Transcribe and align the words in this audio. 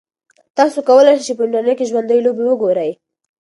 تاسو 0.57 0.79
کولای 0.89 1.15
شئ 1.19 1.23
چې 1.27 1.33
په 1.37 1.43
انټرنیټ 1.45 1.75
کې 1.79 1.89
ژوندۍ 1.89 2.19
لوبې 2.21 2.43
وګورئ. 2.47 2.91